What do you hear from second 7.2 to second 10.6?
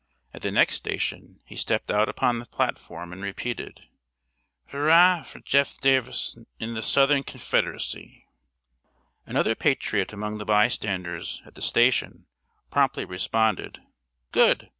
Confdrcy!" Another patriot among the